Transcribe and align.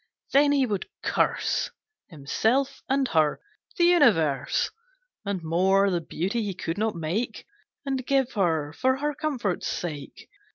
Then 0.33 0.51
he 0.51 0.65
would 0.65 0.89
curse 1.03 1.69
Himself 2.07 2.81
and 2.89 3.07
her! 3.09 3.39
The 3.77 3.83
Universe! 3.83 4.71
And 5.25 5.43
more, 5.43 5.91
the 5.91 6.01
beauty 6.01 6.41
he 6.41 6.55
could 6.55 6.79
not 6.79 6.95
make, 6.95 7.45
And 7.85 8.03
give 8.03 8.31
her, 8.33 8.73
for 8.73 8.97
her 8.97 9.13
comfort's 9.13 9.67
sake! 9.67 10.27